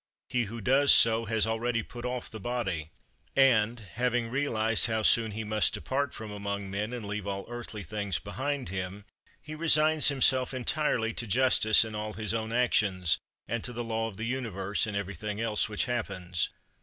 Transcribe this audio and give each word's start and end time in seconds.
He 0.29 0.45
who 0.45 0.61
does 0.61 0.91
so 0.91 1.25
has 1.25 1.45
already 1.45 1.83
put 1.83 2.05
off 2.05 2.27
the 2.27 2.39
body; 2.39 2.89
and, 3.35 3.79
having 3.81 4.31
realized 4.31 4.87
how 4.87 5.03
soon 5.03 5.29
he 5.33 5.43
must 5.43 5.75
depart 5.75 6.11
from 6.11 6.31
among 6.31 6.71
men 6.71 6.91
and 6.91 7.05
leave 7.05 7.27
all 7.27 7.45
earthly 7.47 7.83
things 7.83 8.17
behind 8.17 8.69
him, 8.69 9.05
he 9.43 9.53
resigns 9.53 10.07
himself 10.07 10.55
entirely 10.55 11.13
to 11.13 11.27
justice 11.27 11.85
in 11.85 11.93
all 11.93 12.13
his 12.13 12.33
own 12.33 12.51
actions, 12.51 13.19
and 13.47 13.63
to 13.63 13.71
the 13.73 13.83
law 13.83 14.07
of 14.07 14.17
the 14.17 14.25
Universe 14.25 14.87
in 14.87 14.95
everything 14.95 15.39
else 15.39 15.69
which 15.69 15.85
happens. 15.85 16.49